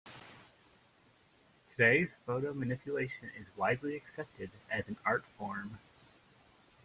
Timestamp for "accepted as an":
3.95-4.97